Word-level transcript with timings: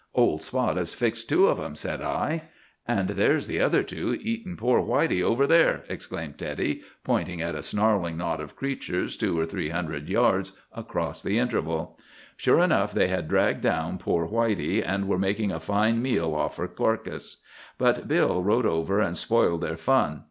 "'Old 0.15 0.41
Spot 0.41 0.77
has 0.77 0.95
fixed 0.95 1.29
two 1.29 1.45
of 1.47 1.59
'em,' 1.59 1.75
said 1.75 2.01
I. 2.01 2.45
"'And 2.87 3.09
there's 3.09 3.45
the 3.45 3.61
other 3.61 3.83
two 3.83 4.17
eating 4.19 4.57
poor 4.57 4.81
Whitey 4.81 5.21
over 5.21 5.45
there,' 5.45 5.83
exclaimed 5.89 6.39
Teddy, 6.39 6.81
pointing 7.03 7.39
at 7.39 7.53
a 7.53 7.61
snarling 7.61 8.17
knot 8.17 8.41
of 8.41 8.55
creatures 8.55 9.15
two 9.15 9.37
or 9.39 9.45
three 9.45 9.69
hundred 9.69 10.09
yards 10.09 10.53
across 10.75 11.21
the 11.21 11.37
interval. 11.37 11.99
"Sure 12.35 12.61
enough, 12.61 12.91
they 12.93 13.09
had 13.09 13.27
dragged 13.27 13.61
down 13.61 13.99
poor 13.99 14.27
Whitey 14.27 14.81
and 14.83 15.07
were 15.07 15.19
making 15.19 15.51
a 15.51 15.59
fine 15.59 16.01
meal 16.01 16.33
off 16.33 16.57
her 16.57 16.67
carcass. 16.67 17.37
But 17.77 18.07
Bill 18.07 18.41
rode 18.43 18.65
over 18.65 18.99
and 19.01 19.15
spoiled 19.15 19.61
their 19.61 19.77
fun. 19.77 20.19